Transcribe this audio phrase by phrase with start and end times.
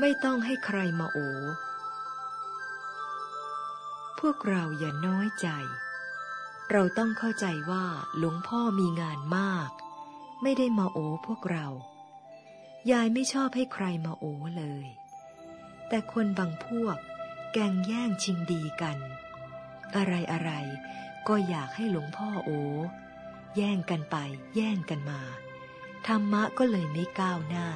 [0.00, 1.18] ไม่ต้องให้ใครมาโอ
[4.20, 5.48] พวกเราอย่าน้อยใจ
[6.70, 7.84] เราต้องเข้าใจว่า
[8.18, 9.70] หลวงพ่อมีงานมาก
[10.42, 11.66] ไม่ได้มาโอพวกเรา
[12.90, 14.24] ยายไม่ชอบให้ใครมาโอ
[14.58, 14.86] เลย
[15.88, 16.96] แต่คนบางพวก
[17.52, 18.98] แกงแย่งชิงดีกัน
[19.96, 20.50] อะไรอะไร
[21.28, 22.50] ก็อยากให้หลวงพ่อโอ
[23.56, 24.16] แย่งกันไป
[24.56, 25.20] แย่งกันมา
[26.06, 27.68] ธรรมะก็เลยไม่ก้าวหน้า